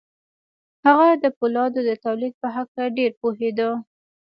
هغه 0.85 1.07
د 1.23 1.25
پولادو 1.37 1.79
د 1.89 1.91
تولید 2.05 2.33
په 2.41 2.47
هکله 2.55 2.85
ډېر 2.97 3.11
پوهېده 3.21 3.69